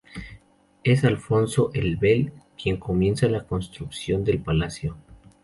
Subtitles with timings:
[0.83, 4.97] Es Alfonso el Vell, quien comienza la construcción del palacio.